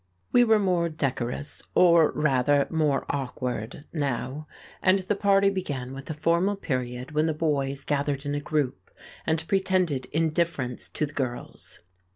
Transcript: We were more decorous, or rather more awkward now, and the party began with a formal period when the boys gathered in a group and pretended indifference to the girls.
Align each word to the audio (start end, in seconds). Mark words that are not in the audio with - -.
We 0.31 0.43
were 0.43 0.57
more 0.57 0.89
decorous, 0.89 1.61
or 1.75 2.09
rather 2.13 2.65
more 2.71 3.05
awkward 3.07 3.85
now, 3.93 4.47
and 4.81 4.97
the 4.97 5.15
party 5.15 5.51
began 5.51 5.93
with 5.93 6.09
a 6.09 6.15
formal 6.15 6.55
period 6.55 7.11
when 7.11 7.27
the 7.27 7.35
boys 7.35 7.83
gathered 7.83 8.25
in 8.25 8.33
a 8.33 8.39
group 8.39 8.89
and 9.27 9.47
pretended 9.47 10.07
indifference 10.07 10.89
to 10.89 11.05
the 11.05 11.13
girls. 11.13 11.81